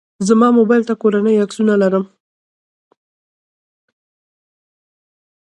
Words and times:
زما 0.27 0.47
موبایل 0.59 0.83
ته 0.89 0.93
کورنۍ 1.01 1.35
عکسونه 1.43 1.73
لرم. 1.81 2.05